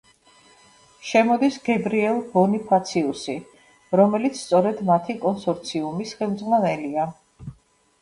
[1.09, 3.37] შემოდის გებრიელ ბონიფაციუსი,
[4.03, 7.11] რომელიც სწორედ მათი კონსორციუმის ხელმძღვანელია.